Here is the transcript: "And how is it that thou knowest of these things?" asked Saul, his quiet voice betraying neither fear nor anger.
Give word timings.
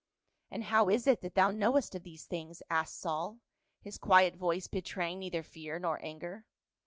"And 0.49 0.63
how 0.63 0.89
is 0.89 1.05
it 1.05 1.21
that 1.21 1.35
thou 1.35 1.51
knowest 1.51 1.93
of 1.93 2.01
these 2.01 2.25
things?" 2.25 2.63
asked 2.71 2.97
Saul, 2.99 3.37
his 3.81 3.99
quiet 3.99 4.35
voice 4.35 4.65
betraying 4.65 5.19
neither 5.19 5.43
fear 5.43 5.77
nor 5.77 6.03
anger. 6.03 6.47